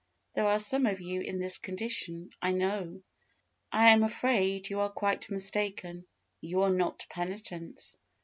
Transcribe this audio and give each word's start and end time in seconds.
There 0.33 0.47
are 0.47 0.57
some 0.57 0.87
of 0.87 0.99
you 0.99 1.21
in 1.21 1.37
this 1.37 1.59
condition, 1.59 2.31
I 2.41 2.53
know. 2.53 3.03
I 3.71 3.89
am 3.89 4.01
afraid 4.01 4.67
you 4.67 4.79
are 4.79 4.89
quite 4.89 5.29
mistaken 5.29 6.07
you 6.41 6.63
are 6.63 6.73
not 6.73 7.05
penitents. 7.07 7.99